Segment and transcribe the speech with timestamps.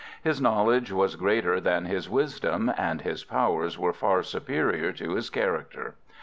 [0.23, 5.29] His knowledge was greater than his wisdom, and his powers were far superior to his
[5.29, 5.93] character.